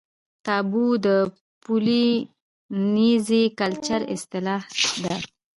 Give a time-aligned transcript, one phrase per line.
[0.45, 1.07] تابو د
[1.63, 2.07] پولي
[2.93, 4.61] نیزي کلچر اصطلاح
[5.03, 5.15] ده.